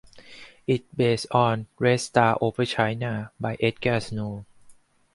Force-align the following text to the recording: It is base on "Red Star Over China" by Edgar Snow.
It 0.65 0.79
is 0.81 0.87
base 0.97 1.25
on 1.29 1.67
"Red 1.77 2.01
Star 2.01 2.35
Over 2.41 2.65
China" 2.65 3.31
by 3.39 3.55
Edgar 3.61 3.99
Snow. 3.99 4.47